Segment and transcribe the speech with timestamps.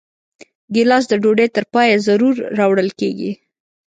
[0.73, 3.31] ګیلاس د ډوډۍ تر پایه ضرور راوړل کېږي.